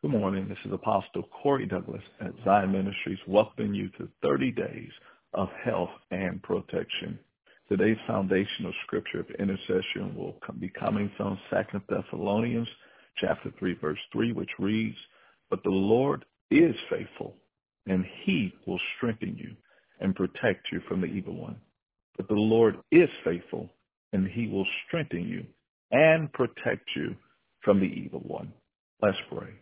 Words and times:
Good 0.00 0.12
morning. 0.12 0.46
This 0.48 0.58
is 0.64 0.72
Apostle 0.72 1.24
Corey 1.42 1.66
Douglas 1.66 2.04
at 2.20 2.30
Zion 2.44 2.70
Ministries, 2.70 3.18
welcoming 3.26 3.74
you 3.74 3.88
to 3.98 4.08
30 4.22 4.52
days 4.52 4.92
of 5.34 5.48
health 5.64 5.90
and 6.12 6.40
protection. 6.40 7.18
Today's 7.68 7.96
foundational 8.06 8.72
scripture 8.86 9.18
of 9.18 9.30
intercession 9.40 10.14
will 10.14 10.36
be 10.60 10.68
coming 10.68 11.10
from 11.16 11.36
2 11.50 11.80
Thessalonians 11.88 12.68
chapter 13.16 13.52
3, 13.58 13.74
verse 13.80 13.98
3, 14.12 14.30
which 14.34 14.48
reads, 14.60 14.96
But 15.50 15.64
the 15.64 15.70
Lord 15.70 16.24
is 16.52 16.76
faithful, 16.88 17.34
and 17.88 18.04
he 18.22 18.54
will 18.68 18.78
strengthen 18.96 19.36
you 19.36 19.56
and 19.98 20.14
protect 20.14 20.68
you 20.70 20.80
from 20.86 21.00
the 21.00 21.08
evil 21.08 21.34
one. 21.34 21.56
But 22.16 22.28
the 22.28 22.34
Lord 22.34 22.76
is 22.92 23.08
faithful, 23.24 23.68
and 24.12 24.28
he 24.28 24.46
will 24.46 24.66
strengthen 24.86 25.26
you 25.26 25.44
and 25.90 26.32
protect 26.32 26.88
you 26.94 27.16
from 27.62 27.80
the 27.80 27.86
evil 27.86 28.20
one. 28.20 28.52
Let's 29.02 29.18
pray. 29.28 29.54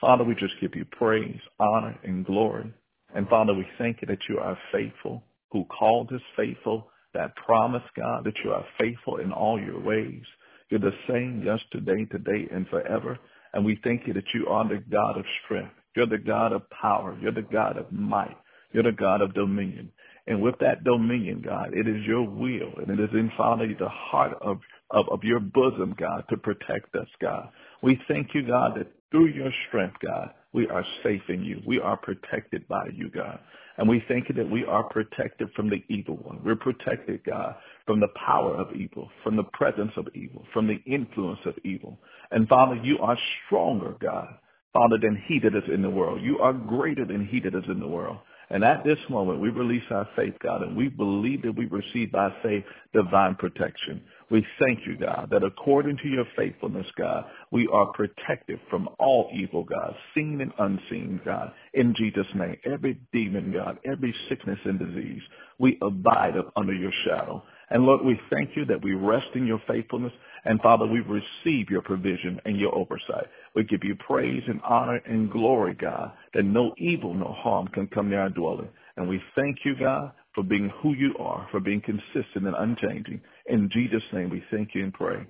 Father, 0.00 0.24
we 0.24 0.34
just 0.34 0.60
give 0.60 0.74
you 0.74 0.84
praise, 0.84 1.40
honor, 1.60 1.98
and 2.04 2.26
glory. 2.26 2.72
And 3.14 3.28
Father, 3.28 3.54
we 3.54 3.66
thank 3.78 4.02
you 4.02 4.08
that 4.08 4.28
you 4.28 4.38
are 4.38 4.58
faithful, 4.72 5.22
who 5.52 5.64
called 5.66 6.12
us 6.12 6.20
faithful, 6.36 6.90
that 7.14 7.36
promise, 7.36 7.82
God, 7.96 8.24
that 8.24 8.34
you 8.44 8.50
are 8.52 8.66
faithful 8.78 9.18
in 9.18 9.32
all 9.32 9.60
your 9.60 9.80
ways. 9.80 10.22
You're 10.70 10.80
the 10.80 10.90
same 11.08 11.42
yesterday, 11.44 12.06
today, 12.10 12.48
and 12.52 12.66
forever. 12.68 13.18
And 13.52 13.64
we 13.64 13.78
thank 13.84 14.06
you 14.06 14.12
that 14.14 14.34
you 14.34 14.48
are 14.48 14.68
the 14.68 14.82
God 14.90 15.18
of 15.18 15.24
strength. 15.44 15.72
You're 15.94 16.06
the 16.06 16.18
God 16.18 16.52
of 16.52 16.68
power. 16.70 17.16
You're 17.20 17.32
the 17.32 17.42
God 17.42 17.76
of 17.78 17.92
might. 17.92 18.36
You're 18.74 18.82
the 18.82 18.92
God 18.92 19.22
of 19.22 19.34
dominion. 19.34 19.90
And 20.26 20.42
with 20.42 20.56
that 20.60 20.84
dominion, 20.84 21.42
God, 21.44 21.70
it 21.72 21.86
is 21.86 22.04
your 22.06 22.24
will 22.24 22.72
and 22.78 22.90
it 22.90 23.02
is 23.02 23.10
in, 23.12 23.30
Father, 23.36 23.66
the 23.78 23.88
heart 23.88 24.36
of, 24.42 24.58
of, 24.90 25.06
of 25.10 25.20
your 25.22 25.40
bosom, 25.40 25.94
God, 25.98 26.24
to 26.30 26.36
protect 26.36 26.94
us, 26.96 27.08
God. 27.22 27.48
We 27.82 27.98
thank 28.08 28.34
you, 28.34 28.46
God, 28.46 28.72
that 28.76 28.88
through 29.10 29.28
your 29.28 29.50
strength, 29.68 29.96
God, 30.04 30.30
we 30.52 30.66
are 30.68 30.84
safe 31.02 31.22
in 31.28 31.44
you. 31.44 31.62
We 31.66 31.78
are 31.80 31.96
protected 31.96 32.66
by 32.68 32.88
you, 32.94 33.10
God. 33.10 33.38
And 33.76 33.88
we 33.88 34.02
thank 34.08 34.28
you 34.28 34.34
that 34.36 34.50
we 34.50 34.64
are 34.64 34.84
protected 34.84 35.48
from 35.54 35.68
the 35.68 35.82
evil 35.88 36.16
one. 36.16 36.40
We're 36.44 36.56
protected, 36.56 37.22
God, 37.24 37.56
from 37.86 38.00
the 38.00 38.08
power 38.26 38.56
of 38.56 38.74
evil, 38.74 39.10
from 39.22 39.36
the 39.36 39.44
presence 39.52 39.92
of 39.96 40.08
evil, 40.14 40.44
from 40.52 40.66
the 40.66 40.80
influence 40.90 41.40
of 41.44 41.54
evil. 41.64 41.98
And 42.30 42.48
Father, 42.48 42.76
you 42.76 42.98
are 43.00 43.18
stronger, 43.46 43.94
God, 44.00 44.28
Father, 44.72 44.96
than 45.00 45.22
he 45.26 45.38
that 45.40 45.56
is 45.56 45.68
in 45.72 45.82
the 45.82 45.90
world. 45.90 46.22
You 46.22 46.38
are 46.38 46.52
greater 46.52 47.04
than 47.04 47.26
he 47.26 47.40
that 47.40 47.54
is 47.54 47.64
in 47.68 47.80
the 47.80 47.88
world. 47.88 48.18
And 48.50 48.64
at 48.64 48.84
this 48.84 48.98
moment, 49.08 49.40
we 49.40 49.48
release 49.50 49.84
our 49.90 50.08
faith, 50.16 50.34
God, 50.42 50.62
and 50.62 50.76
we 50.76 50.88
believe 50.88 51.42
that 51.42 51.56
we 51.56 51.66
receive 51.66 52.12
by 52.12 52.32
faith 52.42 52.64
divine 52.92 53.34
protection. 53.36 54.02
We 54.30 54.46
thank 54.58 54.80
you, 54.86 54.96
God, 54.96 55.28
that 55.30 55.44
according 55.44 55.98
to 55.98 56.08
your 56.08 56.24
faithfulness, 56.36 56.86
God, 56.96 57.24
we 57.50 57.68
are 57.72 57.86
protected 57.92 58.60
from 58.70 58.88
all 58.98 59.30
evil, 59.34 59.64
God, 59.64 59.94
seen 60.14 60.40
and 60.40 60.52
unseen, 60.58 61.20
God, 61.24 61.52
in 61.74 61.94
Jesus' 61.94 62.26
name. 62.34 62.56
Every 62.64 62.98
demon, 63.12 63.52
God, 63.52 63.78
every 63.84 64.14
sickness 64.28 64.58
and 64.64 64.78
disease, 64.78 65.22
we 65.58 65.78
abide 65.82 66.34
under 66.56 66.74
your 66.74 66.92
shadow. 67.04 67.42
And 67.74 67.84
Lord, 67.84 68.04
we 68.06 68.20
thank 68.30 68.56
you 68.56 68.66
that 68.66 68.82
we 68.82 68.94
rest 68.94 69.28
in 69.36 69.46
your 69.46 69.62
faithfulness. 69.68 70.14
And 70.46 70.62
Father, 70.62 70.86
we 70.86 71.02
receive 71.02 71.70
your 71.70 71.82
provision 71.82 72.40
and 72.46 72.58
your 72.60 72.74
oversight. 72.74 73.28
We 73.56 73.64
give 73.64 73.84
you 73.84 73.96
praise 73.96 74.44
and 74.48 74.62
honor 74.64 75.02
and 75.06 75.30
glory, 75.30 75.74
God, 75.74 76.12
that 76.34 76.44
no 76.44 76.74
evil, 76.78 77.14
no 77.14 77.34
harm 77.38 77.68
can 77.68 77.88
come 77.88 78.10
near 78.10 78.22
our 78.22 78.30
dwelling. 78.30 78.70
And 78.96 79.08
we 79.10 79.22
thank 79.36 79.58
you, 79.66 79.76
God, 79.78 80.12
for 80.34 80.44
being 80.44 80.72
who 80.82 80.94
you 80.94 81.14
are, 81.20 81.48
for 81.52 81.60
being 81.60 81.82
consistent 81.82 82.46
and 82.46 82.56
unchanging. 82.56 83.22
In 83.48 83.70
Jesus' 83.72 84.04
name, 84.14 84.30
we 84.30 84.44
thank 84.52 84.70
you 84.74 84.84
and 84.84 84.94
pray. 84.94 85.26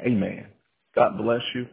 Amen. 0.00 0.48
God 0.96 1.18
bless 1.18 1.42
you 1.56 1.66